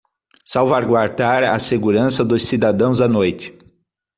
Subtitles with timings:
[0.43, 3.55] Salvaguardar a segurança dos cidadãos à noite